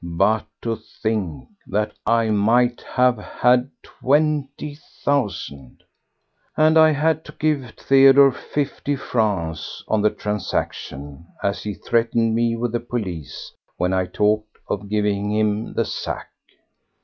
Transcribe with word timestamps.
But 0.17 0.47
to 0.63 0.77
think 0.77 1.49
that 1.67 1.91
I 2.07 2.31
might 2.31 2.81
have 2.95 3.19
had 3.19 3.69
twenty 3.83 4.79
thousand—! 5.05 5.83
And 6.57 6.75
I 6.75 6.89
had 6.89 7.23
to 7.25 7.31
give 7.37 7.69
Theodore 7.77 8.31
fifty 8.31 8.95
francs 8.95 9.83
on 9.87 10.01
the 10.01 10.09
transaction, 10.09 11.27
as 11.43 11.61
he 11.61 11.75
threatened 11.75 12.33
me 12.33 12.55
with 12.55 12.71
the 12.71 12.79
police 12.79 13.51
when 13.77 13.93
I 13.93 14.07
talked 14.07 14.57
of 14.67 14.89
giving 14.89 15.31
him 15.33 15.73
the 15.75 15.85
sack. 15.85 16.29